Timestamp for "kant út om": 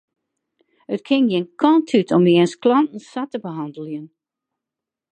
1.61-2.25